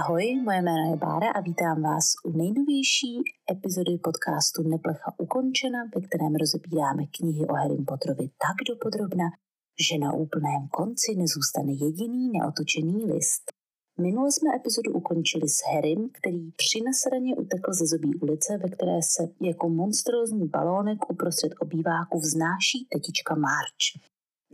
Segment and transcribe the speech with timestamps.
[0.00, 3.12] Ahoj, moje jméno je Bára a vítám vás u nejnovější
[3.50, 9.28] epizody podcastu Neplecha ukončena, ve kterém rozebíráme knihy o Harry Potterovi tak dopodrobna,
[9.86, 13.42] že na úplném konci nezůstane jediný neotočený list.
[14.00, 18.98] Minule jsme epizodu ukončili s Harrym, který při nasraně utekl ze zobí ulice, ve které
[19.02, 23.86] se jako monstrózní balónek uprostřed obýváku vznáší tetička March.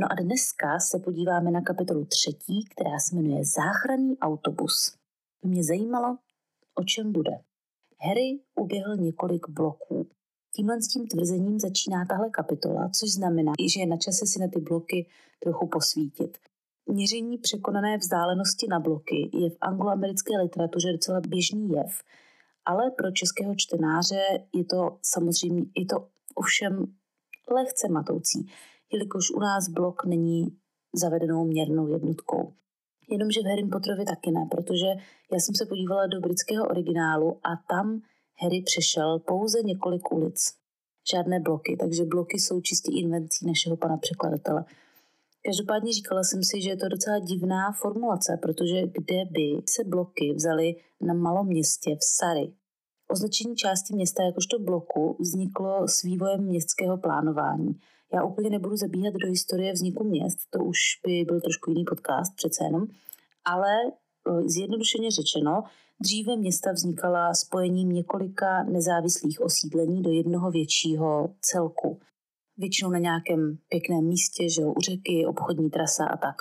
[0.00, 4.99] No a dneska se podíváme na kapitolu třetí, která se jmenuje Záchranný autobus
[5.42, 6.18] mě zajímalo,
[6.74, 7.30] o čem bude.
[8.00, 10.08] Harry uběhl několik bloků.
[10.56, 14.48] Tímhle s tím tvrzením začíná tahle kapitola, což znamená, že je na čase si na
[14.48, 15.08] ty bloky
[15.42, 16.38] trochu posvítit.
[16.86, 22.02] Měření překonané vzdálenosti na bloky je v angloamerické literatuře docela běžný jev,
[22.64, 24.22] ale pro českého čtenáře
[24.54, 26.84] je to samozřejmě, je to ovšem
[27.50, 28.46] lehce matoucí,
[28.92, 30.46] jelikož u nás blok není
[30.94, 32.52] zavedenou měrnou jednotkou.
[33.10, 34.86] Jenomže v Harry Potterovi taky ne, protože
[35.32, 38.00] já jsem se podívala do britského originálu a tam
[38.42, 40.54] Harry přešel pouze několik ulic.
[41.12, 44.64] Žádné bloky, takže bloky jsou čistě invencí našeho pana překladatele.
[45.44, 50.32] Každopádně říkala jsem si, že je to docela divná formulace, protože kde by se bloky
[50.34, 52.52] vzaly na malom městě v Sary?
[53.08, 57.80] Označení části města jakožto bloku vzniklo s vývojem městského plánování.
[58.14, 62.36] Já úplně nebudu zabíhat do historie vzniku měst, to už by byl trošku jiný podcast
[62.36, 62.86] přece jenom,
[63.44, 65.62] ale e, zjednodušeně řečeno,
[66.00, 72.00] dříve města vznikala spojením několika nezávislých osídlení do jednoho většího celku.
[72.56, 76.36] Většinou na nějakém pěkném místě, že u řeky, obchodní trasa a tak.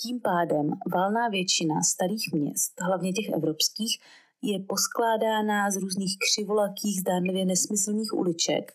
[0.00, 3.98] Tím pádem valná většina starých měst, hlavně těch evropských,
[4.42, 8.72] je poskládána z různých křivolakých, zdánlivě nesmyslných uliček,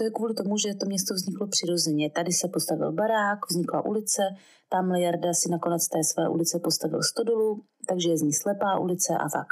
[0.00, 2.10] to je kvůli tomu, že to město vzniklo přirozeně.
[2.10, 4.22] Tady se postavil barák, vznikla ulice,
[4.68, 9.12] tam Jarda si nakonec té své ulice postavil stodolu, takže je z ní slepá ulice
[9.14, 9.46] a tak.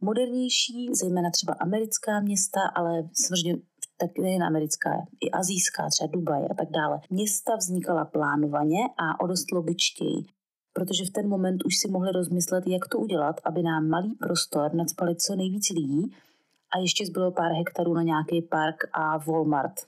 [0.00, 3.62] Modernější, zejména třeba americká města, ale samozřejmě
[3.96, 4.90] tak nejen americká,
[5.20, 7.00] i azijská, třeba Dubaj a tak dále.
[7.10, 10.18] Města vznikala plánovaně a o dost logičtěji,
[10.72, 14.74] protože v ten moment už si mohli rozmyslet, jak to udělat, aby nám malý prostor
[14.74, 16.12] nadspali co nejvíc lidí,
[16.74, 19.80] a ještě zbylo pár hektarů na nějaký park a Walmart.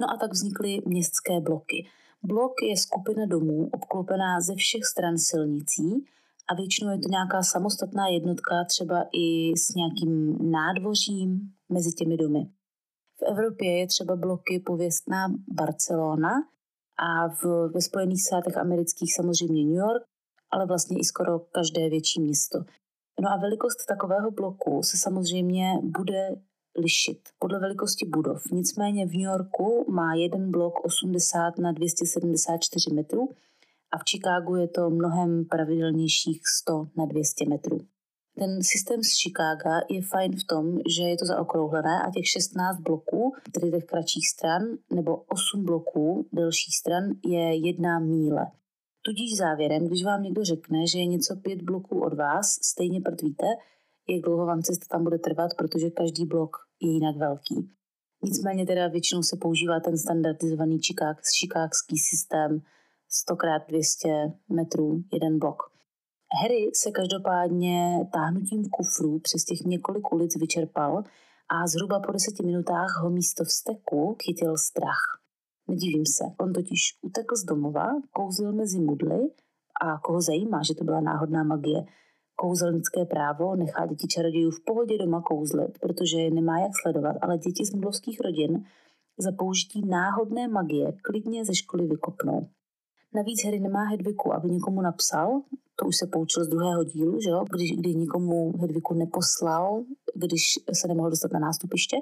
[0.00, 1.86] No a tak vznikly městské bloky.
[2.22, 6.04] Blok je skupina domů obklopená ze všech stran silnicí
[6.48, 12.50] a většinou je to nějaká samostatná jednotka, třeba i s nějakým nádvořím mezi těmi domy.
[13.18, 16.32] V Evropě je třeba bloky pověstná Barcelona
[16.98, 20.02] a v, ve Spojených státech amerických samozřejmě New York,
[20.50, 22.58] ale vlastně i skoro každé větší město.
[23.20, 26.36] No a velikost takového bloku se samozřejmě bude
[26.78, 28.42] lišit podle velikosti budov.
[28.52, 33.28] Nicméně v New Yorku má jeden blok 80 na 274 metrů
[33.92, 37.78] a v Chicagu je to mnohem pravidelnějších 100 na 200 metrů.
[38.38, 42.80] Ten systém z Chicaga je fajn v tom, že je to zaokrouhlené a těch 16
[42.80, 48.46] bloků, tedy těch kratších stran, nebo 8 bloků delších stran je jedna míle.
[49.10, 53.46] Tudíž závěrem, když vám někdo řekne, že je něco pět bloků od vás, stejně prdvíte,
[54.08, 57.70] jak dlouho vám cesta tam bude trvat, protože každý blok je jinak velký.
[58.22, 60.78] Nicméně teda většinou se používá ten standardizovaný
[61.34, 62.62] šikákský systém
[63.30, 65.62] 100x200 metrů jeden blok.
[66.42, 71.04] Harry se každopádně táhnutím kufrů přes těch několik ulic vyčerpal
[71.48, 75.20] a zhruba po deseti minutách ho místo vsteku chytil strach.
[75.70, 79.20] Nedivím se, on totiž utekl z domova, kouzlil mezi mudly
[79.84, 81.84] a koho zajímá, že to byla náhodná magie,
[82.36, 87.38] kouzelnické právo nechá děti čarodějů v pohodě doma kouzlit, protože je nemá jak sledovat, ale
[87.38, 88.64] děti z mudlovských rodin
[89.18, 92.48] za použití náhodné magie klidně ze školy vykopnou.
[93.14, 95.40] Navíc Harry nemá Hedviku, aby někomu napsal,
[95.76, 97.44] to už se poučil z druhého dílu, že jo?
[97.54, 100.42] Když, kdy nikomu Hedviku neposlal, když
[100.80, 101.96] se nemohl dostat na nástupiště,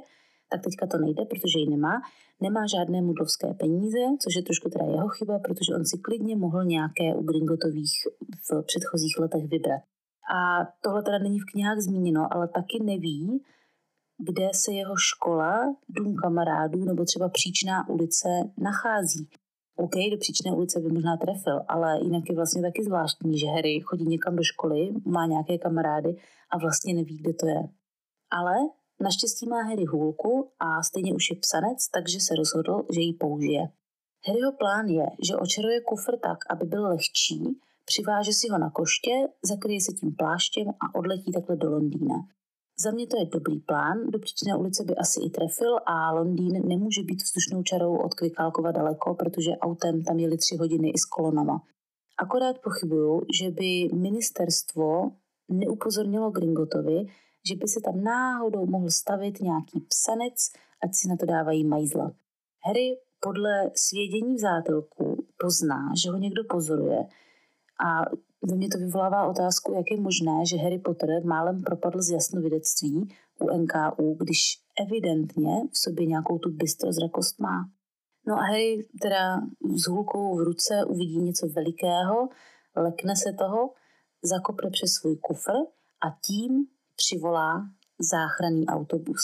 [0.51, 1.95] tak teďka to nejde, protože ji nemá.
[2.41, 6.65] Nemá žádné mudlovské peníze, což je trošku teda jeho chyba, protože on si klidně mohl
[6.65, 7.95] nějaké u Gringotových
[8.47, 9.83] v předchozích letech vybrat.
[10.35, 13.43] A tohle teda není v knihách zmíněno, ale taky neví,
[14.19, 18.29] kde se jeho škola, dům kamarádů nebo třeba příčná ulice
[18.59, 19.29] nachází.
[19.77, 23.81] OK, do příčné ulice by možná trefil, ale jinak je vlastně taky zvláštní, že Harry
[23.81, 26.17] chodí někam do školy, má nějaké kamarády
[26.51, 27.63] a vlastně neví, kde to je.
[28.31, 28.55] Ale
[29.01, 33.69] Naštěstí má Harry hůlku a stejně už je psanec, takže se rozhodl, že ji použije.
[34.27, 39.15] Harryho plán je, že očaruje kufr tak, aby byl lehčí, přiváže si ho na koště,
[39.43, 42.15] zakryje se tím pláštěm a odletí takhle do Londýna.
[42.85, 46.69] Za mě to je dobrý plán, do příčné ulice by asi i trefil a Londýn
[46.69, 51.05] nemůže být vzdušnou čarou od Kvikálkova daleko, protože autem tam jeli tři hodiny i s
[51.05, 51.63] kolonama.
[52.19, 55.13] Akorát pochybuju, že by ministerstvo
[55.49, 57.07] neupozornilo Gringotovi,
[57.49, 60.35] že by se tam náhodou mohl stavit nějaký psanec,
[60.85, 62.13] ať si na to dávají majzla.
[62.67, 66.99] Harry podle svědění v zátelku pozná, že ho někdo pozoruje
[67.87, 68.11] a
[68.43, 73.15] ve mně to vyvolává otázku, jak je možné, že Harry Potter málem propadl z jasnovidectví
[73.39, 74.39] u NKU, když
[74.87, 77.71] evidentně v sobě nějakou tu bystrozrakost má.
[78.27, 79.41] No a Harry teda
[79.77, 82.29] s hulkou v ruce uvidí něco velikého,
[82.77, 83.71] lekne se toho,
[84.23, 85.53] zakopne přes svůj kufr
[86.03, 86.67] a tím
[87.01, 87.51] přivolá
[88.13, 89.23] záchranný autobus.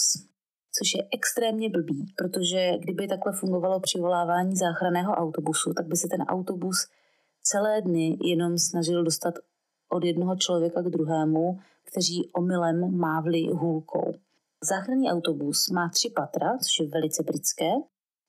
[0.77, 6.23] Což je extrémně blbý, protože kdyby takhle fungovalo přivolávání záchranného autobusu, tak by se ten
[6.23, 6.77] autobus
[7.43, 9.35] celé dny jenom snažil dostat
[9.89, 14.15] od jednoho člověka k druhému, kteří omylem mávli hůlkou.
[14.71, 17.71] Záchranný autobus má tři patra, což je velice britské,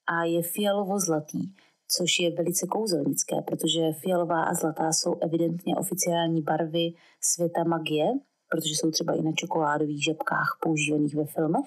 [0.07, 1.53] a je fialovo-zlatý,
[1.97, 8.05] což je velice kouzelnické, protože fialová a zlatá jsou evidentně oficiální barvy světa magie,
[8.49, 11.65] protože jsou třeba i na čokoládových žabkách používaných ve filmech.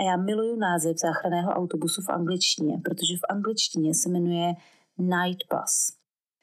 [0.00, 4.54] A já miluju název záchranného autobusu v angličtině, protože v angličtině se jmenuje
[4.98, 5.96] Night Bus,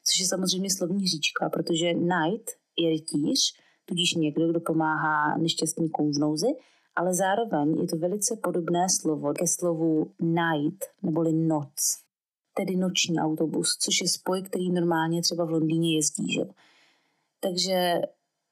[0.08, 3.40] což je samozřejmě slovní říčka, protože night je rytíř,
[3.86, 6.48] tudíž někdo, kdo pomáhá nešťastníkům v nouzi,
[6.96, 11.76] ale zároveň je to velice podobné slovo ke slovu night neboli noc,
[12.54, 16.34] tedy noční autobus, což je spoj, který normálně třeba v Londýně jezdí.
[16.34, 16.42] Že?
[17.40, 18.02] Takže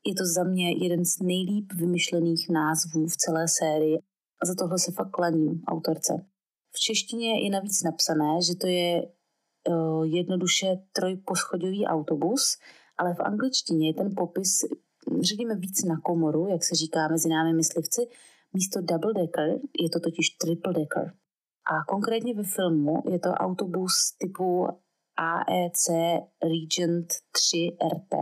[0.06, 3.98] je to za mě jeden z nejlíp vymyšlených názvů v celé sérii
[4.42, 6.26] a za tohle se fakt klaním autorce.
[6.76, 12.58] V češtině je navíc napsané, že to je uh, jednoduše trojposchodový autobus,
[12.98, 14.60] ale v angličtině je ten popis,
[15.22, 18.02] řekněme, víc na komoru, jak se říká mezi námi myslivci,
[18.54, 21.14] místo double decker je to totiž triple decker.
[21.74, 24.68] A konkrétně ve filmu je to autobus typu
[25.18, 25.88] AEC
[26.44, 28.14] Regent 3 RT,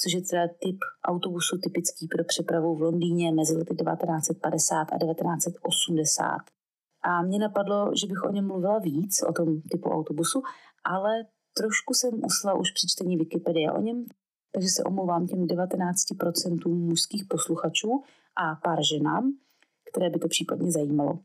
[0.00, 6.38] což je teda typ autobusu typický pro přepravu v Londýně mezi lety 1950 a 1980.
[7.02, 10.42] A mě napadlo, že bych o něm mluvila víc, o tom typu autobusu,
[10.84, 11.10] ale
[11.56, 14.04] trošku jsem usla už při čtení Wikipedie o něm,
[14.52, 18.02] takže se omlouvám těm 19% mužských posluchačů
[18.36, 19.32] a pár ženám,
[19.90, 21.18] které by to případně zajímalo.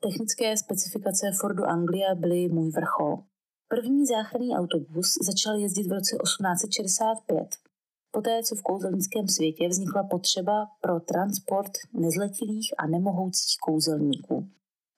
[0.00, 3.18] Technické specifikace Fordu Anglia byly můj vrchol.
[3.68, 7.67] První záchranný autobus začal jezdit v roce 1865.
[8.18, 14.48] Poté, co v kouzelnickém světě vznikla potřeba pro transport nezletilých a nemohoucích kouzelníků.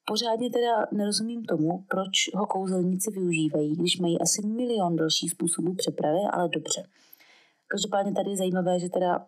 [0.07, 6.19] Pořádně teda nerozumím tomu, proč ho kouzelníci využívají, když mají asi milion dalších způsobů přepravy,
[6.33, 6.83] ale dobře.
[7.67, 9.27] Každopádně tady je zajímavé, že teda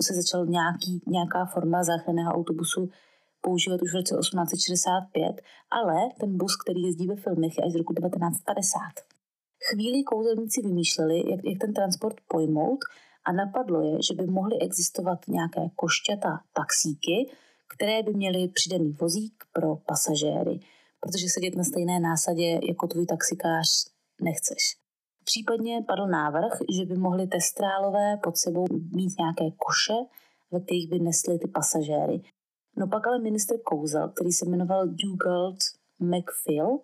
[0.00, 2.88] se začal nějaký, nějaká forma záchranného autobusu
[3.40, 7.76] používat už v roce 1865, ale ten bus, který jezdí ve filmech, je až z
[7.76, 8.80] roku 1950.
[9.70, 12.80] Chvíli kouzelníci vymýšleli, jak, jak ten transport pojmout
[13.26, 17.30] a napadlo je, že by mohly existovat nějaké košťata taxíky,
[17.76, 20.60] které by měly přidaný vozík pro pasažéry,
[21.00, 23.66] protože sedět na stejné násadě jako tvůj taxikář
[24.20, 24.62] nechceš.
[25.24, 29.98] Případně padl návrh, že by mohli testrálové pod sebou mít nějaké koše,
[30.50, 32.22] ve kterých by nesli ty pasažéry.
[32.76, 35.58] No pak ale minister kouzel, který se jmenoval Dugald
[35.98, 36.78] McPhill,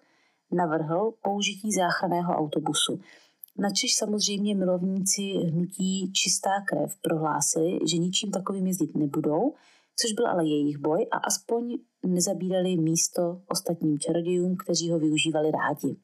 [0.52, 3.00] navrhl použití záchranného autobusu.
[3.58, 9.54] Načež samozřejmě milovníci hnutí Čistá krev prohlásili, že ničím takovým jezdit nebudou,
[10.00, 15.96] což byl ale jejich boj a aspoň nezabírali místo ostatním čarodějům, kteří ho využívali rádi.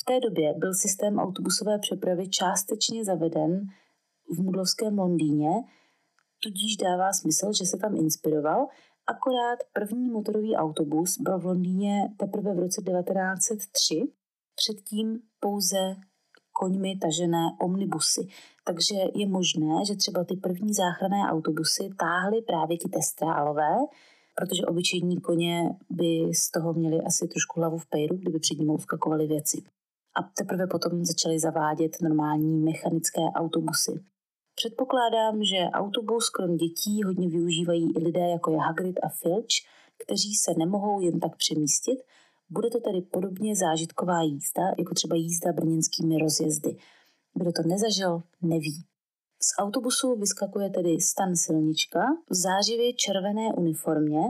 [0.00, 3.66] V té době byl systém autobusové přepravy částečně zaveden
[4.34, 5.50] v mudlovském Londýně,
[6.42, 8.66] tudíž dává smysl, že se tam inspiroval
[9.06, 14.12] Akorát první motorový autobus byl v Londýně teprve v roce 1903,
[14.54, 15.96] předtím pouze
[16.62, 18.28] koňmi tažené omnibusy.
[18.64, 23.74] Takže je možné, že třeba ty první záchranné autobusy táhly právě ty testrálové,
[24.34, 28.70] protože obyčejní koně by z toho měli asi trošku hlavu v pejru, kdyby před ním
[28.70, 29.62] uskakovaly věci.
[30.18, 33.92] A teprve potom začaly zavádět normální mechanické autobusy.
[34.54, 39.56] Předpokládám, že autobus krom dětí hodně využívají i lidé jako je Hagrid a Filch,
[40.02, 41.98] kteří se nemohou jen tak přemístit.
[42.54, 46.76] Bude to tedy podobně zážitková jízda, jako třeba jízda brněnskými rozjezdy.
[47.34, 48.84] Kdo to nezažil, neví.
[49.42, 54.22] Z autobusu vyskakuje tedy stan silnička v zářivě červené uniformě,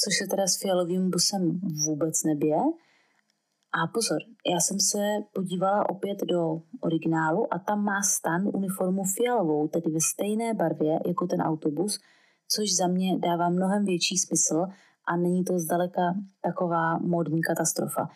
[0.00, 2.58] což se teda s fialovým busem vůbec nebije,
[3.72, 4.18] a pozor,
[4.52, 4.98] já jsem se
[5.32, 11.26] podívala opět do originálu a tam má stan uniformu fialovou, tedy ve stejné barvě jako
[11.26, 11.98] ten autobus,
[12.48, 14.66] což za mě dává mnohem větší smysl
[15.10, 18.08] a není to zdaleka taková módní katastrofa.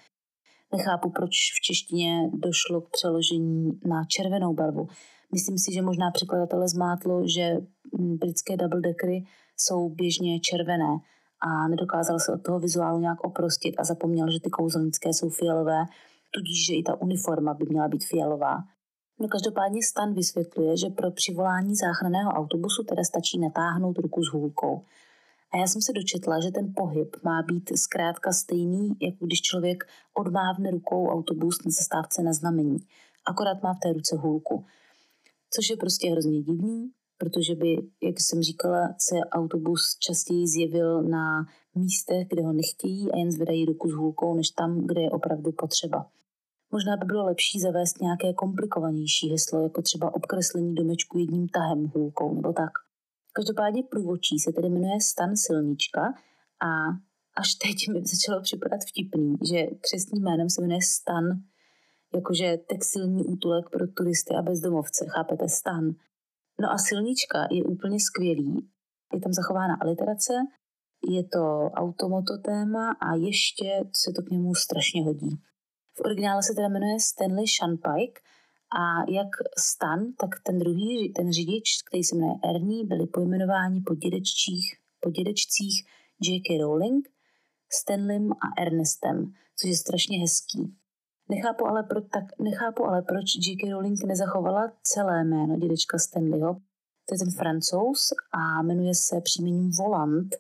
[0.72, 4.86] Nechápu, proč v češtině došlo k přeložení na červenou barvu.
[5.32, 7.56] Myslím si, že možná překladatele zmátlo, že
[7.98, 9.24] britské double deckery
[9.56, 10.92] jsou běžně červené
[11.40, 15.80] a nedokázal se od toho vizuálu nějak oprostit a zapomněl, že ty kouzelnické jsou fialové,
[16.34, 18.56] tudíž, že i ta uniforma by měla být fialová.
[19.20, 24.84] No každopádně Stan vysvětluje, že pro přivolání záchranného autobusu teda stačí natáhnout ruku s hůlkou.
[25.54, 29.84] A já jsem se dočetla, že ten pohyb má být zkrátka stejný, jako když člověk
[30.14, 32.78] odmávne rukou autobus na zastávce na znamení.
[33.26, 34.64] Akorát má v té ruce hůlku.
[35.50, 41.46] Což je prostě hrozně divný, protože by, jak jsem říkala, se autobus častěji zjevil na
[41.74, 45.52] místech, kde ho nechtějí a jen zvedají ruku s hůlkou, než tam, kde je opravdu
[45.52, 46.06] potřeba.
[46.72, 52.34] Možná by bylo lepší zavést nějaké komplikovanější heslo, jako třeba obkreslení domečku jedním tahem hůlkou
[52.34, 52.72] nebo tak.
[53.36, 56.00] Každopádně průvodčí se tedy jmenuje Stan Silnička
[56.68, 56.70] a
[57.36, 61.24] až teď mi začalo připadat vtipný, že křestním jménem se jmenuje Stan,
[62.14, 65.84] jakože textilní útulek pro turisty a bezdomovce, chápete, Stan.
[66.60, 68.68] No a silnička je úplně skvělý,
[69.14, 70.32] je tam zachována aliterace,
[71.10, 75.30] je to automoto téma a ještě se to k němu strašně hodí.
[75.96, 78.20] V originále se teda jmenuje Stanley Shunpike
[78.72, 79.28] a jak
[79.58, 85.10] Stan, tak ten druhý, ten řidič, který se jmenuje Ernie, byli pojmenováni po dědečcích, po
[85.10, 85.86] dědečcích
[86.22, 86.58] J.K.
[86.58, 87.08] Rowling,
[87.72, 90.74] Stanleym a Ernestem, což je strašně hezký.
[91.28, 93.70] Nechápu ale, pro, tak, nechápu ale, proč J.K.
[93.70, 96.54] Rowling nezachovala celé jméno dědečka Stanleyho.
[97.08, 100.36] To je ten francouz a jmenuje se příjmením Volant,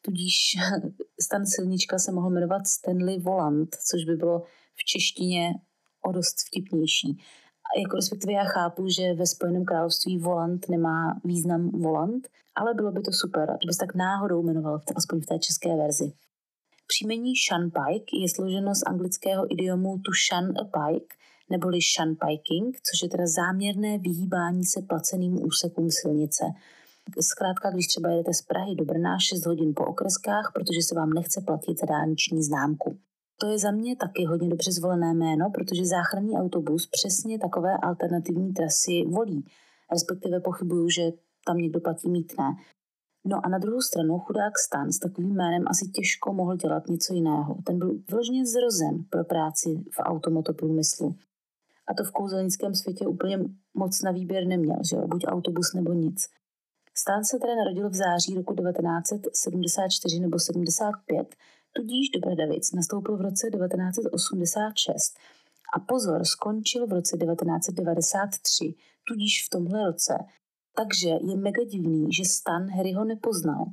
[0.00, 0.34] tudíž
[1.20, 4.40] Stan Silnička se mohl jmenovat Stanley Volant, což by bylo
[4.74, 5.54] v češtině
[6.04, 7.22] o dost vtipnější.
[7.82, 13.00] Jako respektive já chápu, že ve Spojeném království volant nemá význam volant, ale bylo by
[13.02, 16.12] to super, kdyby se tak náhodou jmenoval, aspoň v té české verzi.
[16.86, 21.14] Příjmení Pike je složeno z anglického idiomu to shun a pike,
[21.50, 21.78] neboli
[22.26, 26.44] piking, což je teda záměrné vyhýbání se placeným úsekům silnice.
[27.20, 31.10] Zkrátka, když třeba jedete z Prahy do Brna 6 hodin po okreskách, protože se vám
[31.12, 32.98] nechce platit za dálniční známku.
[33.42, 38.52] To je za mě taky hodně dobře zvolené jméno, protože záchranný autobus přesně takové alternativní
[38.52, 39.44] trasy volí.
[39.92, 41.02] Respektive pochybuju, že
[41.46, 42.44] tam někdo platí mítné.
[43.24, 47.14] No a na druhou stranu chudák Stan s takovým jménem asi těžko mohl dělat něco
[47.14, 47.56] jiného.
[47.66, 51.14] Ten byl vyloženě zrozen pro práci v automotoprůmyslu.
[51.88, 53.38] A to v kouzelnickém světě úplně
[53.74, 55.06] moc na výběr neměl, že jo?
[55.08, 56.28] buď autobus nebo nic.
[56.94, 61.34] Stan se teda narodil v září roku 1974 nebo 75,
[61.72, 65.14] tudíž do Bradavic nastoupil v roce 1986
[65.76, 68.74] a pozor, skončil v roce 1993,
[69.08, 70.14] tudíž v tomhle roce
[70.76, 73.64] takže je mega divný, že Stan Harryho nepoznal.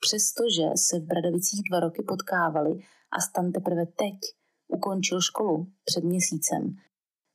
[0.00, 2.80] Přestože se v Bradavicích dva roky potkávali
[3.12, 4.14] a Stan teprve teď
[4.68, 6.76] ukončil školu před měsícem.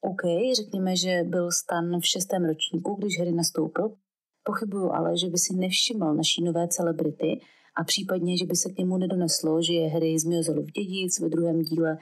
[0.02, 0.22] OK,
[0.56, 3.96] řekněme, že byl Stan v šestém ročníku, když Harry nastoupil.
[4.44, 7.42] Pochybuju ale, že by si nevšiml naší nové celebrity
[7.78, 11.30] a případně, že by se k němu nedoneslo, že je Harry z v dědic ve
[11.30, 11.98] druhém díle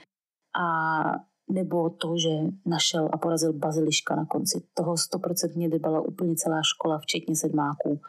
[0.61, 0.65] a
[1.49, 2.29] nebo to, že
[2.65, 4.67] našel a porazil baziliška na konci.
[4.73, 8.01] Toho stoprocentně dybala úplně celá škola, včetně sedmáků.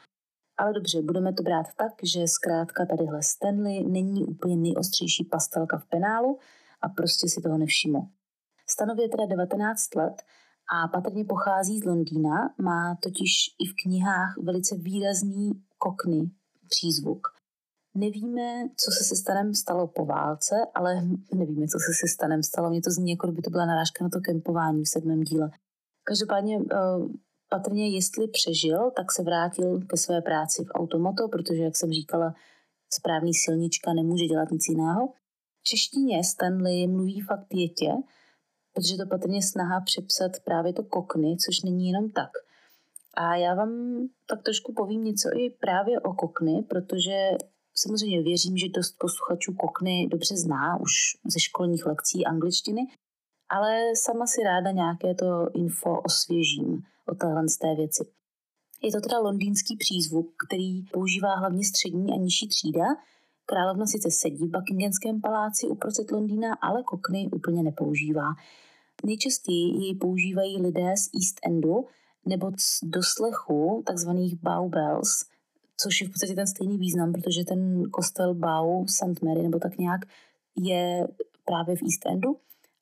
[0.59, 5.87] Ale dobře, budeme to brát tak, že zkrátka tadyhle Stanley není úplně nejostřejší pastelka v
[5.87, 6.39] penálu
[6.81, 8.01] a prostě si toho nevšiml.
[8.71, 10.23] Stanově teda 19 let
[10.75, 16.31] a patrně pochází z Londýna, má totiž i v knihách velice výrazný kokny
[16.69, 17.36] přízvuk.
[17.97, 21.03] Nevíme, co se se Stanem stalo po válce, ale
[21.35, 22.71] nevíme, co se se Stanem stalo.
[22.71, 25.51] Mně to zní, jako by to byla narážka na to kempování v sedmém díle.
[26.05, 26.77] Každopádně eh,
[27.49, 32.35] patrně, jestli přežil, tak se vrátil ke své práci v automoto, protože, jak jsem říkala,
[32.91, 35.09] správný silnička nemůže dělat nic jiného.
[35.61, 37.93] V češtině Stanley mluví fakt jetě,
[38.75, 42.31] protože to patrně snaha přepsat právě to kokny, což není jenom tak.
[43.15, 47.31] A já vám tak trošku povím něco i právě o kokny, protože
[47.79, 50.93] Samozřejmě věřím, že dost posluchačů Kokny dobře zná už
[51.25, 52.81] ze školních lekcí angličtiny,
[53.49, 58.05] ale sama si ráda nějaké to info osvěžím o téhle z té věci.
[58.83, 62.85] Je to teda londýnský přízvuk, který používá hlavně střední a nižší třída.
[63.47, 68.29] Královna sice sedí v Buckinghamském paláci uprostřed Londýna, ale kokny úplně nepoužívá.
[69.05, 71.87] Nejčastěji jej používají lidé z East Endu
[72.27, 75.25] nebo z doslechu takzvaných bow bells–
[75.77, 79.23] což je v podstatě ten stejný význam, protože ten kostel Bau St.
[79.23, 80.01] Mary nebo tak nějak
[80.57, 81.09] je
[81.45, 82.37] právě v East Endu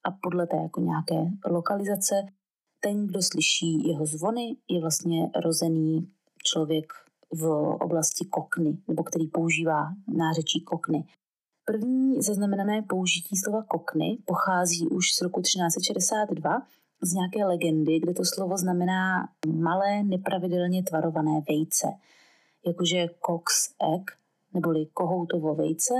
[0.04, 2.14] a podle té jako nějaké lokalizace
[2.80, 6.08] ten, kdo slyší jeho zvony, je vlastně rozený
[6.42, 6.92] člověk
[7.32, 7.46] v
[7.80, 11.04] oblasti kokny, nebo který používá nářečí kokny.
[11.64, 16.62] První zaznamenané použití slova kokny pochází už z roku 1362
[17.02, 21.86] z nějaké legendy, kde to slovo znamená malé, nepravidelně tvarované vejce,
[22.66, 24.11] jakože cox egg,
[24.54, 25.94] neboli kohoutovo vejce,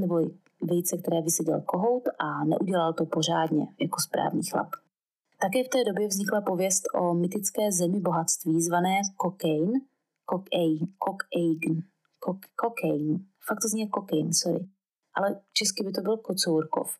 [0.00, 0.20] nebo
[0.60, 4.68] vejce, které vyseděl kohout a neudělal to pořádně, jako správný chlap.
[5.40, 9.80] Také v té době vznikla pověst o mytické zemi bohatství zvané Cocaine,
[10.30, 11.82] Cocaine, Cocaine,
[12.60, 14.66] Cocaine, fakt to zní jako cocaine, sorry,
[15.14, 16.98] ale česky by to byl Kocourkov,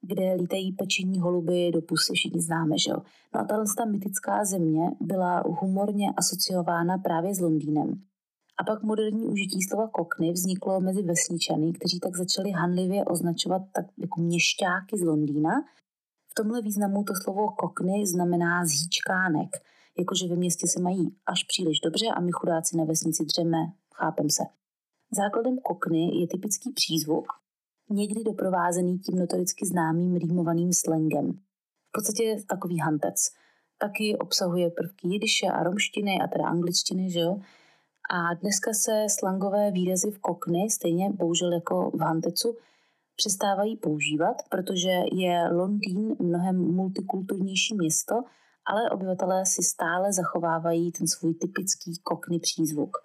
[0.00, 2.96] kde lítají pečení holuby do pusy, všichni známe, že jo.
[3.34, 8.02] No a tahle ta mytická země byla humorně asociována právě s Londýnem.
[8.60, 13.86] A pak moderní užití slova kokny vzniklo mezi vesničany, kteří tak začali hanlivě označovat tak
[13.98, 15.50] jako měšťáky z Londýna.
[16.30, 19.50] V tomhle významu to slovo kokny znamená zhýčkánek,
[19.98, 23.58] jakože ve městě se mají až příliš dobře a my chudáci na vesnici dřeme,
[23.94, 24.42] chápem se.
[25.16, 27.26] Základem kokny je typický přízvuk,
[27.90, 31.32] někdy doprovázený tím notoricky známým rýmovaným slangem.
[31.88, 33.16] V podstatě je takový hantec.
[33.78, 37.40] Taky obsahuje prvky jidiše a romštiny a teda angličtiny, že jo?
[38.10, 42.56] A dneska se slangové výrazy v kokny, stejně bohužel jako v Hantecu,
[43.16, 48.14] přestávají používat, protože je Londýn mnohem multikulturnější město,
[48.66, 52.96] ale obyvatelé si stále zachovávají ten svůj typický kokny přízvuk.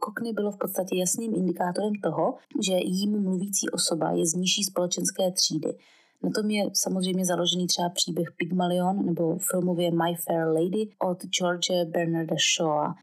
[0.00, 2.34] Kokny bylo v podstatě jasným indikátorem toho,
[2.66, 5.78] že jím mluvící osoba je z nižší společenské třídy.
[6.22, 11.70] Na tom je samozřejmě založený třeba příběh Pygmalion nebo filmově My Fair Lady od George
[11.90, 12.94] Bernarda Shaw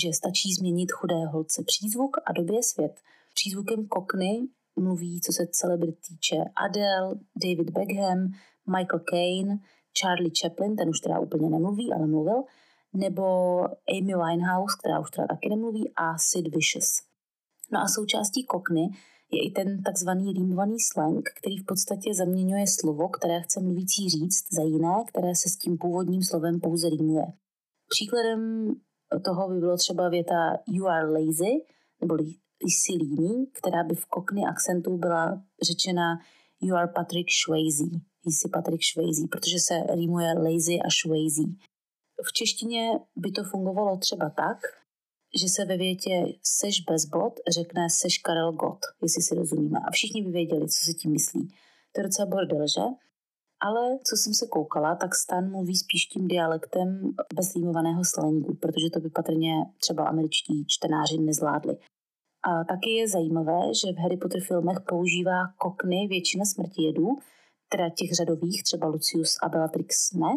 [0.00, 3.00] že stačí změnit chudé holce přízvuk a době svět.
[3.34, 8.32] Přízvukem kokny mluví, co se celebrit týče Adele, David Beckham,
[8.66, 9.58] Michael Caine,
[10.00, 12.42] Charlie Chaplin, ten už teda úplně nemluví, ale mluvil,
[12.92, 13.24] nebo
[13.64, 17.02] Amy Winehouse, která už teda taky nemluví, a Sid Vicious.
[17.72, 18.88] No a součástí kokny
[19.30, 24.52] je i ten takzvaný rýmovaný slang, který v podstatě zaměňuje slovo, které chce mluvící říct,
[24.52, 27.26] za jiné, které se s tím původním slovem pouze rýmuje.
[27.88, 28.72] Příkladem
[29.20, 31.64] toho by bylo třeba věta you are lazy,
[32.00, 32.16] nebo
[32.60, 36.18] jsi líný, která by v kokny akcentu byla řečena
[36.60, 37.84] you are Patrick Swayze,
[38.24, 41.42] jsi Patrick Swayze, protože se rýmuje lazy a Swayze.
[42.24, 44.58] V češtině by to fungovalo třeba tak,
[45.40, 49.78] že se ve větě seš bez bod řekne seš Karel Gott, jestli si rozumíme.
[49.88, 51.48] A všichni by věděli, co se tím myslí.
[51.92, 52.80] To je docela bordel, že?
[53.66, 59.00] Ale co jsem se koukala, tak Stan mluví spíš tím dialektem bezlímovaného slangu, protože to
[59.00, 61.76] by patrně třeba američtí čtenáři nezvládli.
[62.50, 67.06] A taky je zajímavé, že v Harry Potter filmech používá kokny většina smrtijedů,
[67.68, 70.32] teda těch řadových, třeba Lucius a Bellatrix ne.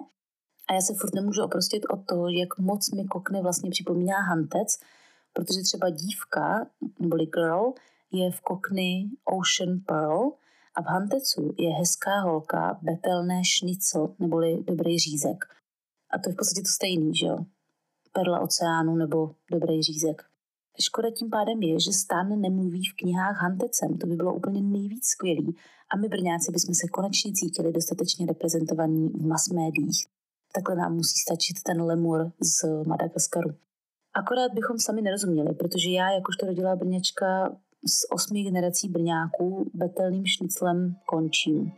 [0.70, 4.70] A já se furt nemůžu oprostit od toho, jak moc mi kokny vlastně připomíná hantec,
[5.34, 6.68] protože třeba dívka,
[7.00, 7.74] neboli girl,
[8.12, 10.32] je v kokny Ocean Pearl,
[10.76, 15.46] a v Hantecu je hezká holka betelné šnicl, neboli dobrý řízek.
[16.14, 17.38] A to je v podstatě to stejný, že jo?
[18.14, 20.24] Perla oceánu nebo dobrý řízek.
[20.82, 23.98] Škoda tím pádem je, že Stan nemluví v knihách Hantecem.
[23.98, 25.56] To by bylo úplně nejvíc skvělý
[25.94, 30.08] a my Brňáci bychom se konečně cítili dostatečně reprezentovaní v mass médiích.
[30.54, 33.50] Takhle nám musí stačit ten lemur z Madagaskaru.
[34.14, 37.58] Akorát bychom sami nerozuměli, protože já, jakožto rodilá Brněčka,
[37.88, 41.72] s osmi generací Brňáků betelným šniclem končím.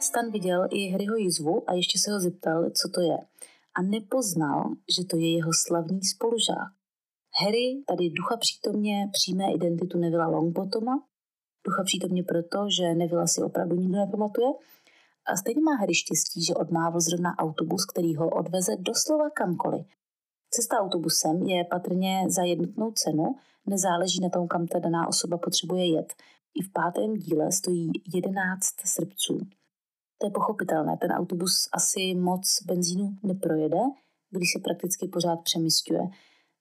[0.00, 3.18] Stan viděl i Harryho jizvu a ještě se ho zeptal, co to je.
[3.74, 4.64] A nepoznal,
[4.98, 6.72] že to je jeho slavný spolužák.
[7.42, 11.04] Harry tady ducha přítomně přijme identitu Nevilla Longbotoma,
[11.66, 14.48] ducha přítomně proto, že Nevilla si opravdu nikdo nepamatuje,
[15.26, 19.86] a stejně má Harry štěstí, že odmávl zrovna autobus, který ho odveze doslova kamkoliv.
[20.50, 23.24] Cesta autobusem je patrně za jednotnou cenu,
[23.66, 26.14] nezáleží na tom, kam ta daná osoba potřebuje jet.
[26.54, 29.38] I v pátém díle stojí 11 srbců.
[30.18, 33.78] To je pochopitelné, ten autobus asi moc benzínu neprojede,
[34.30, 36.00] když se prakticky pořád přemysťuje.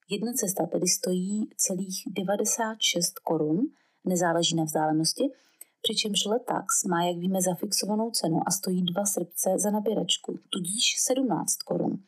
[0.09, 3.59] Jedna cesta tedy stojí celých 96 korun,
[4.05, 5.23] nezáleží na vzdálenosti,
[5.81, 11.55] přičemž Letax má, jak víme, zafixovanou cenu a stojí dva srdce za nabíračku, tudíž 17
[11.55, 12.03] korun.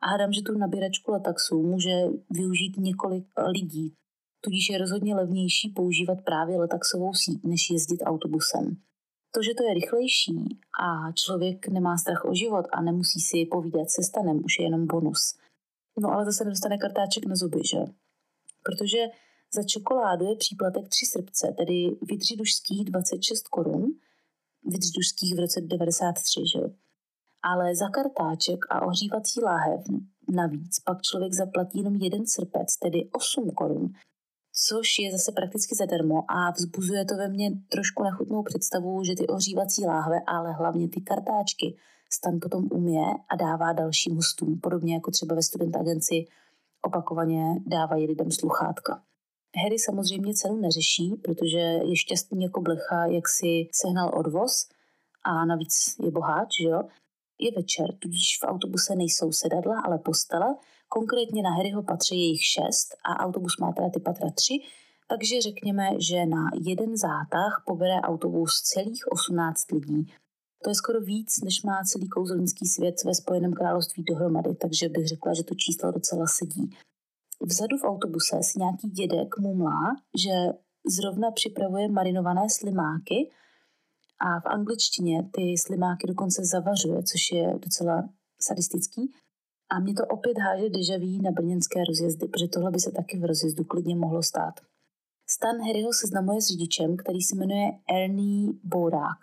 [0.00, 1.94] A hádám, že tu nabíračku Letaxu může
[2.30, 3.94] využít několik lidí,
[4.40, 8.76] tudíž je rozhodně levnější používat právě letaxovou síť, než jezdit autobusem.
[9.34, 13.90] To, že to je rychlejší a člověk nemá strach o život a nemusí si povídat
[13.90, 15.38] se stanem, už je jenom bonus.
[16.00, 17.78] No ale zase nedostane kartáček na zuby, že?
[18.62, 18.98] Protože
[19.54, 23.84] za čokoládu je příplatek 3 srdce, tedy vidřidušských 26 korun,
[24.64, 26.60] vidřidušských v roce 93, že?
[27.42, 29.80] Ale za kartáček a ohřívací láhev
[30.28, 33.92] navíc pak člověk zaplatí jenom jeden srpec, tedy 8 korun,
[34.68, 39.26] což je zase prakticky zadarmo a vzbuzuje to ve mně trošku nechutnou představu, že ty
[39.26, 41.76] ohřívací láhve, ale hlavně ty kartáčky,
[42.12, 46.24] stan potom umě a dává dalším hostům, podobně jako třeba ve student agenci
[46.82, 49.02] opakovaně dávají lidem sluchátka.
[49.62, 54.68] Harry samozřejmě cenu neřeší, protože je šťastný jako blecha, jak si sehnal odvoz
[55.24, 56.82] a navíc je boháč, že jo?
[57.38, 60.56] Je večer, tudíž v autobuse nejsou sedadla, ale postele.
[60.88, 64.54] Konkrétně na Harryho patře jejich šest a autobus má teda ty patra tři,
[65.08, 70.12] takže řekněme, že na jeden zátah pobere autobus celých 18 lidí.
[70.64, 75.08] To je skoro víc, než má celý kouzelnický svět ve Spojeném království dohromady, takže bych
[75.08, 76.76] řekla, že to číslo docela sedí.
[77.40, 83.30] Vzadu v autobuse si nějaký dědek mumlá, že zrovna připravuje marinované slimáky
[84.20, 88.08] a v angličtině ty slimáky dokonce zavařuje, což je docela
[88.40, 89.12] sadistický.
[89.70, 93.24] A mě to opět háže dežaví na brněnské rozjezdy, protože tohle by se taky v
[93.24, 94.54] rozjezdu klidně mohlo stát.
[95.30, 99.20] Stan Harryho seznamuje s řidičem, který se jmenuje Ernie Bourák.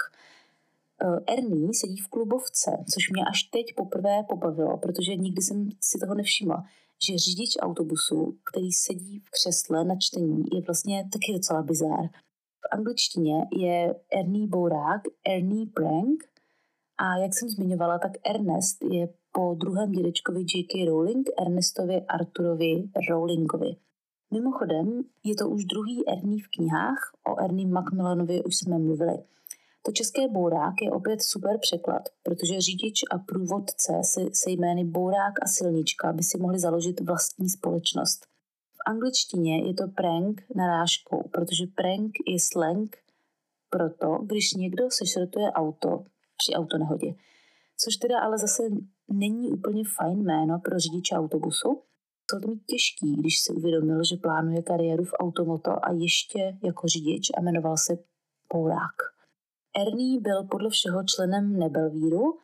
[1.03, 5.99] Eh, Ernie sedí v klubovce, což mě až teď poprvé pobavilo, protože nikdy jsem si
[5.99, 6.65] toho nevšimla,
[7.07, 12.05] že řidič autobusu, který sedí v křesle na čtení, je vlastně taky docela bizár.
[12.61, 16.23] V angličtině je Ernie Bourák, Ernie Brank
[16.97, 20.85] a jak jsem zmiňovala, tak Ernest je po druhém dědečkovi J.K.
[20.85, 23.75] Rowling, Ernestovi Arturovi Rowlingovi.
[24.33, 29.17] Mimochodem, je to už druhý Ernie v knihách, o Ernie Macmillanovi už jsme mluvili.
[29.85, 35.33] To české bourák je opět super překlad, protože řidič a průvodce se, se jmény bourák
[35.41, 38.25] a silnička by si mohli založit vlastní společnost.
[38.73, 42.97] V angličtině je to prank narážkou, protože prank je slang
[43.69, 46.03] proto, když někdo sešrotuje auto
[46.37, 47.15] při autonehodě.
[47.77, 48.63] Což teda ale zase
[49.11, 51.69] není úplně fajn jméno pro řidiče autobusu.
[51.69, 56.87] Musel to mít těžký, když si uvědomil, že plánuje kariéru v automoto a ještě jako
[56.87, 57.97] řidič a jmenoval se
[58.53, 59.12] Bourák.
[59.77, 62.37] Ernie byl podle všeho členem Nebelvíru,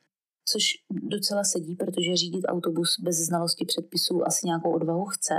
[0.45, 5.33] což docela sedí, protože řídit autobus bez znalosti předpisů asi nějakou odvahu chce.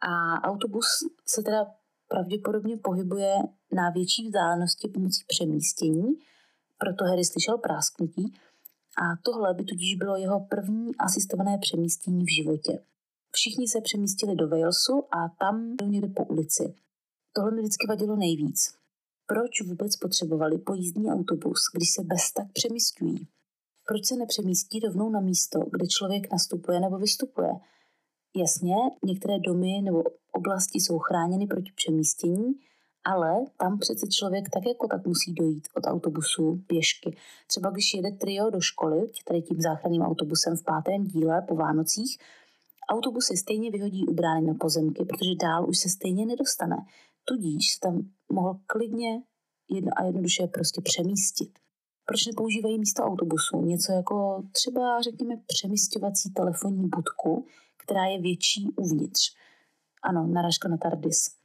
[0.00, 0.86] A autobus
[1.26, 1.66] se teda
[2.08, 3.34] pravděpodobně pohybuje
[3.72, 6.14] na větší vzdálenosti pomocí přemístění,
[6.78, 8.34] proto Harry slyšel prásknutí
[8.98, 12.78] a tohle by tudíž bylo jeho první asistované přemístění v životě.
[13.32, 16.74] Všichni se přemístili do Walesu a tam byl někde po ulici.
[17.32, 18.81] Tohle mi vždycky vadilo nejvíc.
[19.32, 23.28] Proč vůbec potřebovali pojízdní autobus, když se bez tak přemístují?
[23.88, 27.50] Proč se nepřemístí rovnou na místo, kde člověk nastupuje nebo vystupuje?
[28.36, 32.52] Jasně, některé domy nebo oblasti jsou chráněny proti přemístění,
[33.04, 37.16] ale tam přece člověk tak jako tak musí dojít od autobusu pěšky.
[37.46, 42.18] Třeba když jede trio do školy, tady tím záchranným autobusem v pátém díle po Vánocích,
[42.90, 46.76] autobus se stejně vyhodí u brány na pozemky, protože dál už se stejně nedostane.
[47.24, 49.22] Tudíž se tam mohl klidně
[49.70, 51.58] jedno a jednoduše prostě přemístit.
[52.04, 57.46] Proč nepoužívají místo autobusu něco jako třeba, řekněme, přemístěvací telefonní budku,
[57.84, 59.20] která je větší uvnitř?
[60.02, 61.42] Ano, narážka na TARDIS.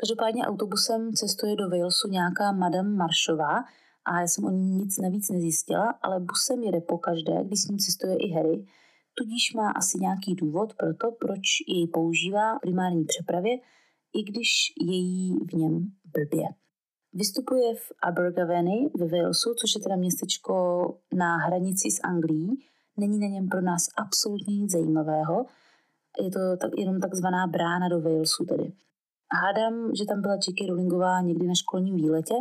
[0.00, 3.64] Každopádně autobusem cestuje do Walesu nějaká Madame Maršová
[4.04, 7.68] a já jsem o ní nic navíc nezjistila, ale busem jede po každé, když s
[7.68, 8.66] ním cestuje i Harry,
[9.14, 13.58] tudíž má asi nějaký důvod pro to, proč jej používá primární přepravě,
[14.14, 14.48] i když
[14.80, 16.44] je jí v něm blbě.
[17.12, 20.54] Vystupuje v Abergavenny ve Walesu, což je teda městečko
[21.14, 22.64] na hranici s Anglií.
[22.96, 25.46] Není na něm pro nás absolutně nic zajímavého.
[26.22, 28.72] Je to tak, jenom takzvaná brána do Walesu tedy.
[29.32, 30.68] Hádám, že tam byla J.K.
[30.68, 32.34] Rowlingová někdy na školním výletě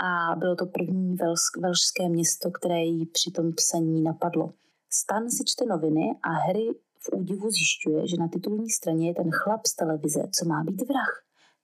[0.00, 1.16] a bylo to první
[1.60, 4.52] velšské město, které jí při tom psaní napadlo.
[4.92, 6.68] Stan si čte noviny a Harry
[7.04, 10.88] v údivu zjišťuje, že na titulní straně je ten chlap z televize, co má být
[10.88, 11.12] vrah.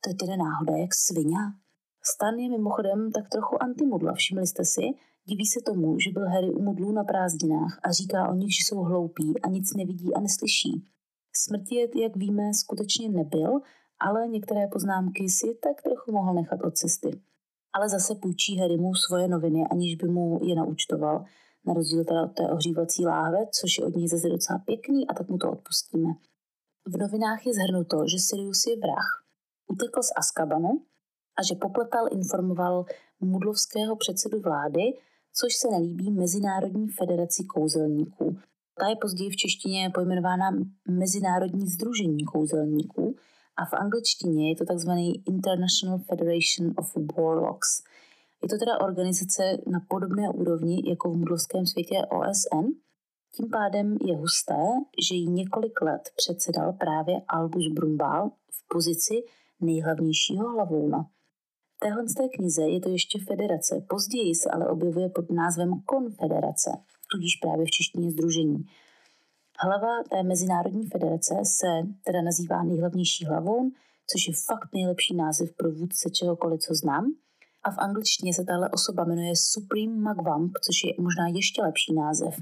[0.01, 1.37] To je tedy náhoda jak svině.
[2.15, 4.83] Stan je mimochodem tak trochu antimudla, všimli jste si?
[5.29, 8.65] Diví se tomu, že byl Harry u mudlů na prázdninách a říká o nich, že
[8.65, 10.85] jsou hloupí a nic nevidí a neslyší.
[11.33, 13.61] Smrti, jak víme, skutečně nebyl,
[13.99, 17.21] ale některé poznámky si tak trochu mohl nechat od cesty.
[17.73, 21.25] Ale zase půjčí Harrymu svoje noviny, aniž by mu je naučtoval,
[21.67, 25.15] na rozdíl teda od té ohřívací láhve, což je od něj zase docela pěkný a
[25.15, 26.09] tak mu to odpustíme.
[26.87, 29.09] V novinách je zhrnuto, že Sirius je vrah.
[29.73, 30.71] Utekl z Askabanu
[31.39, 32.85] a že Popletal informoval
[33.21, 34.83] mudlovského předsedu vlády,
[35.39, 38.39] což se nelíbí Mezinárodní federaci kouzelníků.
[38.81, 40.51] Ta je později v češtině pojmenována
[40.89, 43.17] Mezinárodní združení kouzelníků
[43.57, 44.91] a v angličtině je to tzv.
[45.27, 47.83] International Federation of Warlocks.
[48.43, 52.67] Je to teda organizace na podobné úrovni jako v mudlovském světě OSN.
[53.35, 54.63] Tím pádem je husté,
[55.09, 59.15] že jí několik let předsedal právě Albus Brumbal v pozici
[59.61, 61.03] nejhlavnějšího hlavouna.
[61.77, 66.71] V téhle té knize je to ještě federace, později se ale objevuje pod názvem konfederace,
[67.13, 68.65] tudíž právě v češtině združení.
[69.59, 71.67] Hlava té mezinárodní federace se
[72.05, 73.71] teda nazývá nejhlavnější hlavoun,
[74.11, 77.13] což je fakt nejlepší název pro vůdce čehokoliv, co znám.
[77.63, 82.35] A v angličtině se tahle osoba jmenuje Supreme Magvamp, což je možná ještě lepší název.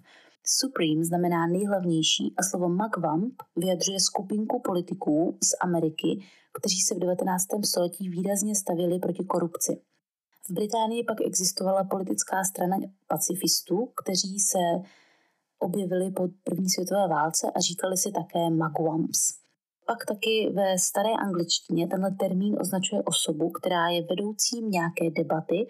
[0.47, 6.25] Supreme znamená nejhlavnější a slovo Magvamp vyjadřuje skupinku politiků z Ameriky,
[6.59, 7.43] kteří se v 19.
[7.65, 9.81] století výrazně stavili proti korupci.
[10.49, 12.77] V Británii pak existovala politická strana
[13.09, 14.59] pacifistů, kteří se
[15.59, 19.44] objevili po první světové válce a říkali si také Magwamps.
[19.87, 25.67] Pak taky ve staré angličtině tenhle termín označuje osobu, která je vedoucím nějaké debaty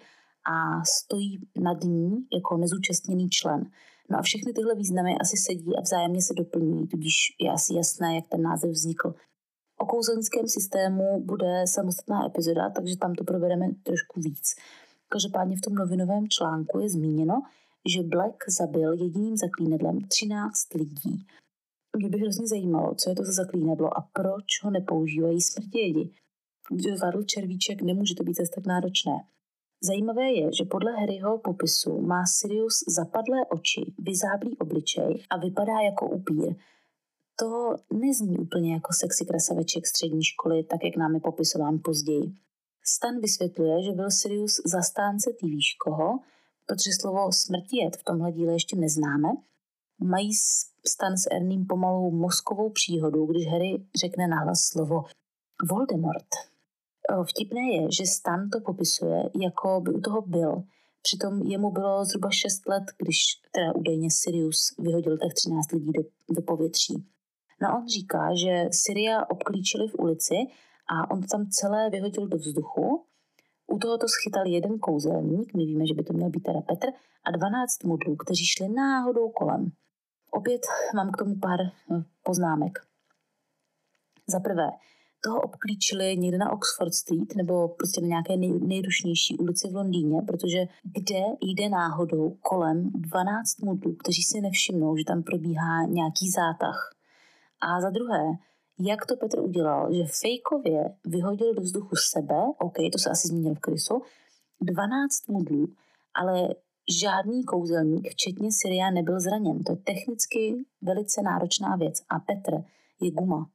[0.53, 3.71] a stojí nad ní jako nezúčastněný člen.
[4.09, 8.15] No a všechny tyhle významy asi sedí a vzájemně se doplňují, tudíž je asi jasné,
[8.15, 9.13] jak ten název vznikl.
[9.77, 14.55] O kouzelnickém systému bude samostatná epizoda, takže tam to probereme trošku víc.
[15.09, 17.41] Každopádně v tom novinovém článku je zmíněno,
[17.95, 21.25] že Black zabil jediným zaklínedlem 13 lidí.
[21.95, 26.11] Mě by hrozně zajímalo, co je to za zaklínedlo a proč ho nepoužívají smrtědi.
[26.71, 29.11] Když zvládl červíček, nemůže to být zase tak náročné.
[29.83, 36.09] Zajímavé je, že podle Harryho popisu má Sirius zapadlé oči, vyzáblý obličej a vypadá jako
[36.09, 36.55] upír.
[37.39, 42.33] To nezní úplně jako sexy krasaveček střední školy, tak jak nám je popisován později.
[42.83, 45.47] Stan vysvětluje, že byl Sirius zastánce ty
[45.79, 46.19] koho,
[46.65, 49.29] protože slovo smrtijet v tomhle díle ještě neznáme.
[49.99, 50.33] Mají
[50.87, 55.03] Stan s Erním pomalou mozkovou příhodu, když Harry řekne nahlas slovo
[55.69, 56.27] Voldemort.
[57.29, 60.63] Vtipné je, že Stan to popisuje, jako by u toho byl.
[61.01, 63.17] Přitom jemu bylo zhruba 6 let, když
[63.51, 67.05] teda údajně Sirius vyhodil těch 13 lidí do, do povětří.
[67.61, 70.35] No on říká, že Syria obklíčili v ulici
[70.89, 73.05] a on tam celé vyhodil do vzduchu.
[73.67, 76.87] U toho to schytal jeden kouzelník, my víme, že by to měl být teda Petr,
[77.25, 79.71] a 12 mudlů, kteří šli náhodou kolem.
[80.35, 80.61] Opět
[80.95, 82.79] mám k tomu pár eh, poznámek.
[84.27, 84.69] Za prvé,
[85.23, 90.21] toho obklíčili někde na Oxford Street nebo prostě na nějaké nej, nejrušnější ulici v Londýně,
[90.21, 96.95] protože kde jde náhodou kolem 12 mudlů, kteří si nevšimnou, že tam probíhá nějaký zátah.
[97.61, 98.23] A za druhé,
[98.79, 103.55] jak to Petr udělal, že fejkově vyhodil do vzduchu sebe, OK, to se asi zmínil
[103.55, 104.01] v krysu,
[104.61, 105.67] 12 mudlů,
[106.13, 106.55] ale
[107.01, 109.63] žádný kouzelník, včetně Syria, nebyl zraněn.
[109.63, 112.63] To je technicky velice náročná věc a Petr
[113.01, 113.49] je guma.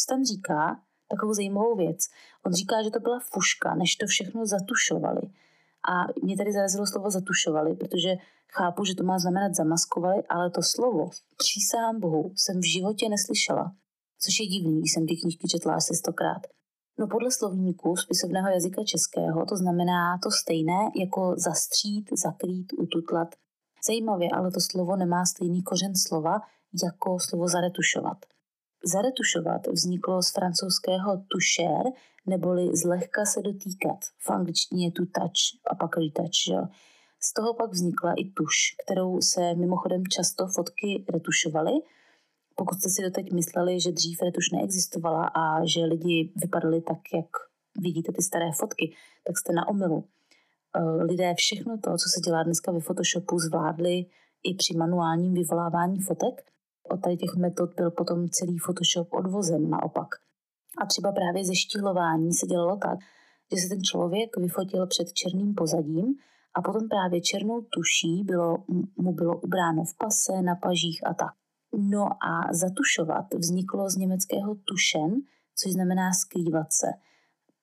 [0.00, 1.98] Stan říká takovou zajímavou věc.
[2.46, 5.22] On říká, že to byla fuška, než to všechno zatušovali.
[5.92, 8.10] A mě tady zarazilo slovo zatušovali, protože
[8.52, 13.74] chápu, že to má znamenat zamaskovali, ale to slovo, přísahám Bohu, jsem v životě neslyšela.
[14.18, 16.42] Což je divný, když jsem ty knížky četla asi stokrát.
[17.02, 23.28] No podle slovníku spisovného jazyka českého to znamená to stejné jako zastřít, zakrýt, ututlat.
[23.86, 26.40] Zajímavě, ale to slovo nemá stejný kořen slova
[26.84, 28.18] jako slovo zaretušovat.
[28.92, 31.84] Zaretušovat vzniklo z francouzského toucher,
[32.26, 33.98] neboli zlehka se dotýkat.
[34.26, 36.70] V angličtině to touch a pak retouch.
[37.20, 41.72] Z toho pak vznikla i tuš, kterou se mimochodem často fotky retušovaly,
[42.56, 47.26] pokud jste si doteď mysleli, že dřív retuš neexistovala a že lidi vypadali tak, jak
[47.80, 48.94] vidíte ty staré fotky,
[49.26, 50.04] tak jste na omilu.
[50.76, 54.06] Eh, lidé všechno to, co se dělá dneska ve Photoshopu, zvládli
[54.42, 56.42] i při manuálním vyvolávání fotek.
[56.82, 60.08] Od tady těch metod byl potom celý Photoshop odvozen naopak.
[60.78, 62.98] A třeba právě ze štíhlování se dělalo tak,
[63.52, 66.14] že se ten člověk vyfotil před černým pozadím
[66.54, 68.56] a potom právě černou tuší bylo,
[68.96, 71.41] mu bylo ubráno v pase, na pažích a tak.
[71.76, 75.14] No a zatušovat vzniklo z německého tušen,
[75.56, 76.86] což znamená skrývat se.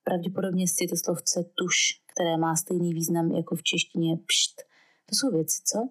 [0.04, 1.76] Pravděpodobně si to slovce tuš,
[2.13, 4.56] které má stejný význam jako v češtině pšt.
[5.06, 5.89] To jsou věci, co?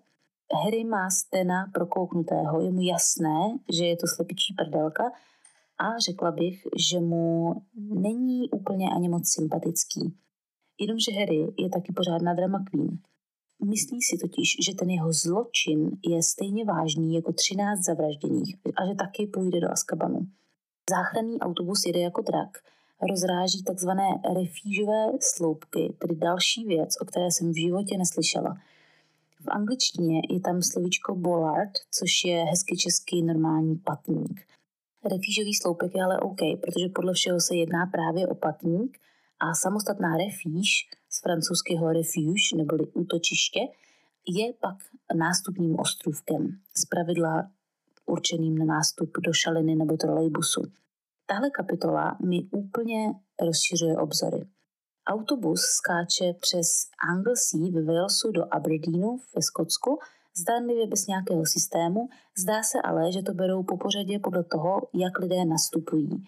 [0.65, 5.05] Harry má Stena prokouknutého, je mu jasné, že je to slepičí prdelka
[5.79, 10.15] a řekla bych, že mu není úplně ani moc sympatický.
[10.81, 12.99] Jenomže Harry je taky pořádná drama queen.
[13.65, 18.95] Myslí si totiž, že ten jeho zločin je stejně vážný jako 13 zavražděných a že
[18.95, 20.27] taky půjde do Askabanu.
[20.91, 22.59] Záchranný autobus jede jako drak,
[23.11, 28.57] rozráží takzvané refížové sloupky, tedy další věc, o které jsem v životě neslyšela.
[29.41, 34.41] V angličtině je tam slovíčko bollard, což je hezky český normální patník.
[35.05, 38.99] Refížový sloupek je ale OK, protože podle všeho se jedná právě o patník
[39.41, 43.61] a samostatná refíž z francouzského refuge neboli útočiště
[44.27, 44.77] je pak
[45.17, 46.59] nástupním ostrůvkem.
[46.77, 47.51] Z pravidla
[48.07, 50.63] určeným na nástup do šaliny nebo trolejbusu.
[51.27, 53.15] Tahle kapitola mi úplně
[53.47, 54.47] rozšiřuje obzory.
[55.07, 56.69] Autobus skáče přes
[57.13, 59.99] Anglesey ve Walesu do Aberdeenu ve Skotsku,
[60.37, 65.19] zdánlivě bez nějakého systému, zdá se ale, že to berou po pořadě podle toho, jak
[65.19, 66.25] lidé nastupují.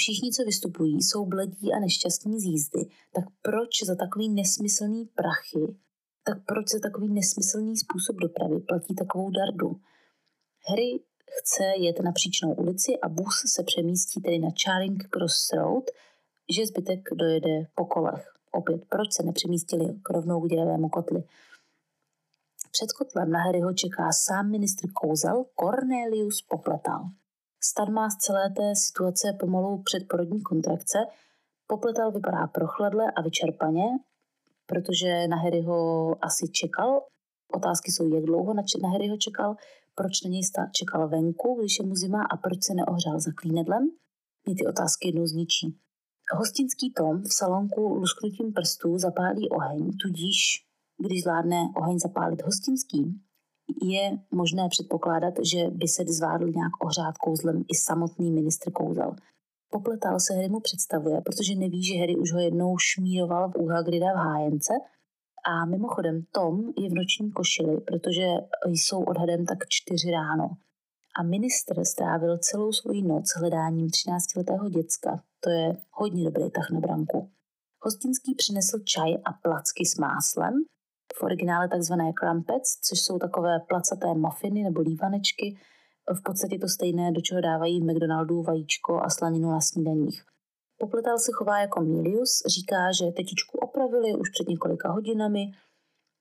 [0.00, 2.80] Všichni, co vystupují, jsou bledí a nešťastní z jízdy,
[3.14, 5.76] tak proč za takový nesmyslný prachy,
[6.24, 9.80] tak proč za takový nesmyslný způsob dopravy platí takovou dardu?
[10.68, 11.00] Harry
[11.38, 15.84] chce jet na příčnou ulici a bus se přemístí tedy na Charing Cross Road,
[16.56, 18.24] že zbytek dojede po kolech.
[18.52, 21.22] Opět, proč se nepřemístili k rovnou k děravému kotli?
[22.70, 27.02] Před kotlem na Harryho čeká sám ministr kouzel Cornelius Popletal.
[27.62, 30.98] Stan má z celé té situace pomalu předporodní kontrakce.
[31.66, 33.84] Popletal vypadá prochladle a vyčerpaně,
[34.66, 37.00] protože na Harryho asi čekal.
[37.52, 39.56] Otázky jsou, jak dlouho na Harryho čekal,
[39.94, 40.42] proč na něj
[40.72, 43.90] čekal venku, když je mu zima a proč se neohřál za klínedlem.
[44.46, 45.78] Mě ty otázky jednou zničí.
[46.36, 50.70] Hostinský Tom v salonku lusknutím prstů zapálí oheň, tudíž
[51.06, 53.20] když zvládne oheň zapálit hostinský,
[53.82, 59.16] je možné předpokládat, že by se zvládl nějak ohřát kouzlem i samotný ministr kouzel.
[59.70, 64.12] Popletal se Harry mu představuje, protože neví, že Harry už ho jednou šmíroval v Uhagrida
[64.12, 64.72] v hájence.
[65.52, 68.26] A mimochodem Tom je v noční košili, protože
[68.66, 70.50] jsou odhadem tak čtyři ráno.
[71.18, 75.22] A ministr strávil celou svoji noc hledáním 13-letého děcka.
[75.40, 77.30] To je hodně dobrý tah na branku.
[77.82, 80.54] Hostinský přinesl čaj a placky s máslem,
[81.18, 85.56] v originále takzvané crumpets, což jsou takové placaté mafiny nebo lívanečky,
[86.14, 90.24] v podstatě to stejné, do čeho dávají v McDonaldu vajíčko a slaninu na snídaních.
[90.78, 95.52] Popletal se chová jako Milius, říká, že tetičku opravili už před několika hodinami,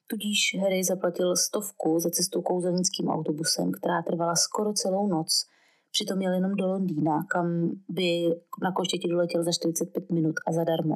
[0.07, 5.45] tudíž Harry zaplatil stovku za cestu kouzelnickým autobusem, která trvala skoro celou noc.
[5.91, 10.95] Přitom jel jenom do Londýna, kam by na koštěti doletěl za 45 minut a zadarmo.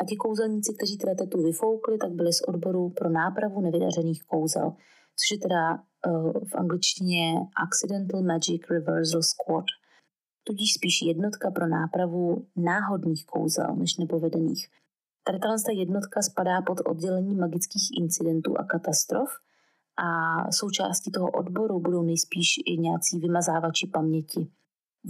[0.00, 4.72] A ti kouzelníci, kteří teda tetu vyfoukli, tak byli z odboru pro nápravu nevydařených kouzel,
[5.16, 7.34] což je teda uh, v angličtině
[7.66, 9.64] Accidental Magic Reversal Squad,
[10.44, 14.68] tudíž spíš jednotka pro nápravu náhodných kouzel než nepovedených.
[15.24, 19.28] Tady ta jednotka spadá pod oddělení magických incidentů a katastrof
[19.96, 20.06] a
[20.52, 24.48] součástí toho odboru budou nejspíš i nějací vymazávači paměti.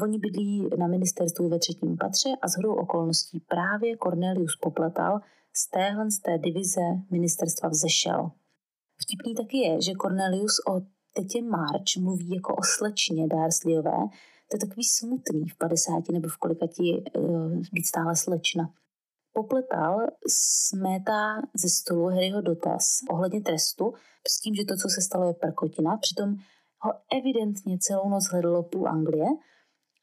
[0.03, 5.21] Oni bydlí na ministerstvu ve třetím patře a shodou okolností právě Cornelius Popletal
[5.57, 6.81] z téhle z té divize
[7.11, 8.31] ministerstva vzešel.
[9.03, 10.81] Vtipný taky je, že Cornelius o
[11.15, 13.99] tetě March mluví jako o slečně Darsleyové,
[14.51, 18.73] to je takový smutný v 50 nebo v kolikati uh, být stále slečna.
[19.33, 20.07] Popletal
[20.69, 23.95] smétá ze stolu Harryho dotaz ohledně trestu
[24.29, 25.97] s tím, že to, co se stalo, je prkotina.
[25.97, 26.35] Přitom
[26.81, 29.29] ho evidentně celou noc hledalo půl Anglie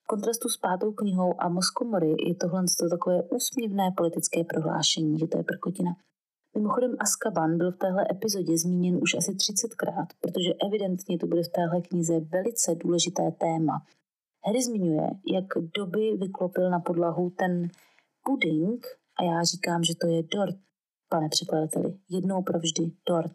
[0.08, 5.38] kontrastu s pátou knihou a Moskomory je tohle to takové úsměvné politické prohlášení, že to
[5.38, 5.91] je prkotina.
[6.56, 11.50] Mimochodem Askaban byl v téhle epizodě zmíněn už asi 30krát, protože evidentně to bude v
[11.50, 13.86] téhle knize velice důležité téma.
[14.46, 15.46] Harry zmiňuje, jak
[15.78, 17.68] doby vyklopil na podlahu ten
[18.26, 18.86] puding
[19.20, 20.56] a já říkám, že to je dort,
[21.10, 23.32] pane překladateli, jednou provždy dort.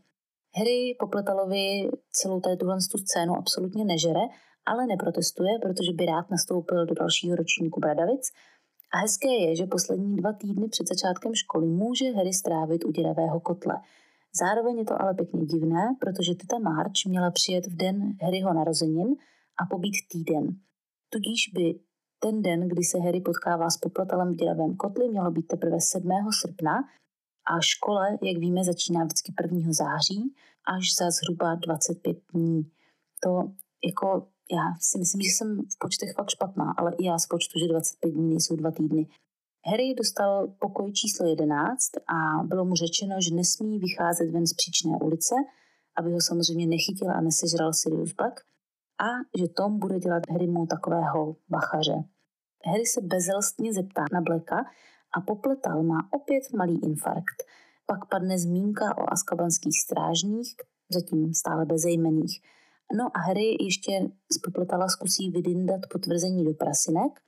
[0.57, 4.21] Harry Popletalovi celou tady tuhle scénu absolutně nežere
[4.67, 8.33] ale neprotestuje, protože by rád nastoupil do dalšího ročníku Bradavic.
[8.93, 13.41] A hezké je, že poslední dva týdny před začátkem školy může Harry strávit u děravého
[13.41, 13.75] kotle.
[14.41, 19.09] Zároveň je to ale pěkně divné, protože teta March měla přijet v den Harryho narozenin
[19.63, 20.47] a pobít týden.
[21.13, 21.81] Tudíž by
[22.19, 26.11] ten den, kdy se Harry potkává s poplatelem v děravém kotli, mělo být teprve 7.
[26.41, 26.75] srpna
[27.53, 29.73] a škola, jak víme, začíná vždycky 1.
[29.73, 30.35] září
[30.77, 32.63] až za zhruba 25 dní.
[33.23, 33.31] To
[33.85, 37.59] jako já si myslím, že jsem v počtech fakt špatná, ale i já z počtu,
[37.59, 39.07] že 25 dní nejsou dva týdny.
[39.67, 44.99] Harry dostal pokoj číslo 11 a bylo mu řečeno, že nesmí vycházet ven z příčné
[45.03, 45.35] ulice,
[45.97, 48.41] aby ho samozřejmě nechytil a nesežral Sirius Black
[49.01, 49.09] a
[49.39, 52.05] že Tom bude dělat Harrymu takového bachaře.
[52.67, 54.57] Harry se bezelstně zeptá na Blacka
[55.17, 57.45] a popletal má opět malý infarkt.
[57.87, 60.55] Pak padne zmínka o askabanských strážních,
[60.91, 62.41] zatím stále bezejmených.
[62.97, 63.93] No a Harry ještě
[64.33, 67.21] z Popletala zkusí vydindat potvrzení do prasinek,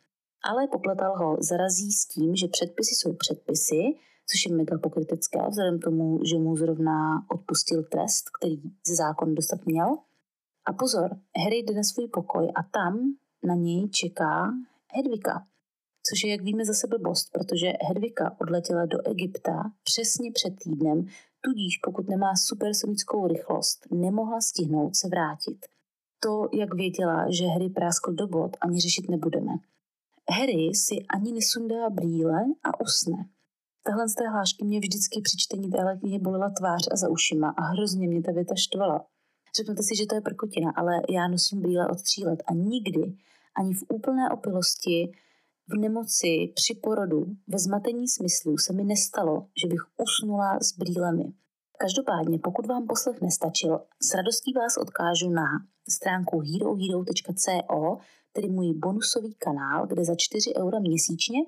[0.44, 3.82] ale Popletal ho zarazí s tím, že předpisy jsou předpisy,
[4.30, 9.66] což je mega pokrytecké, vzhledem tomu, že mu zrovna odpustil trest, který ze zákon dostat
[9.66, 9.96] měl.
[10.66, 11.10] A pozor,
[11.44, 14.52] Harry jde na svůj pokoj a tam na něj čeká
[14.92, 15.46] Hedvika,
[16.08, 21.06] což je, jak víme, zase blbost, protože Hedvika odletěla do Egypta přesně před týdnem,
[21.44, 25.66] tudíž pokud nemá supersonickou rychlost, nemohla stihnout se vrátit.
[26.24, 29.52] to, jak věděla, že Harry práskl do bod, ani řešit nebudeme.
[30.30, 33.28] Harry si ani nesundá brýle a usne.
[33.82, 37.48] Tahle z té hlášky mě vždycky při čtení téhle knihy bolela tvář a za ušima
[37.48, 39.06] a hrozně mě ta věta štvala.
[39.56, 43.16] Řeknete si, že to je prkotina, ale já nosím brýle od tří let a nikdy,
[43.56, 45.12] ani v úplné opilosti,
[45.72, 51.32] v nemoci, při porodu, ve zmatení smyslů se mi nestalo, že bych usnula s brýlemi.
[51.78, 55.46] Každopádně, pokud vám poslech nestačil, s radostí vás odkážu na
[55.88, 57.98] stránku herohero.co,
[58.32, 61.38] tedy můj bonusový kanál, kde za 4 eura měsíčně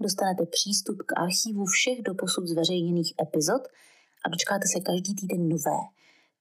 [0.00, 3.62] dostanete přístup k archivu všech doposud zveřejněných epizod
[4.24, 5.80] a dočkáte se každý týden nové.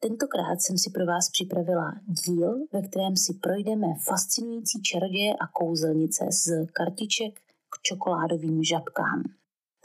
[0.03, 1.93] Tentokrát jsem si pro vás připravila
[2.25, 7.39] díl, ve kterém si projdeme fascinující čaroděje a kouzelnice z kartiček
[7.69, 9.23] k čokoládovým žabkám.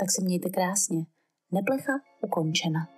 [0.01, 1.07] Tak se mějte krásně.
[1.53, 1.93] Neplecha
[2.23, 2.96] ukončena.